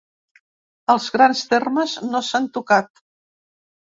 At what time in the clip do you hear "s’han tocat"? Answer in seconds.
2.29-3.05